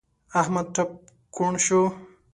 احمد 0.41 0.67
ټپ 0.75 0.89
کوڼ 1.35 1.53
شو. 1.65 1.81